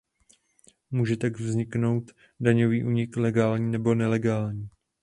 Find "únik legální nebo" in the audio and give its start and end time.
2.83-3.95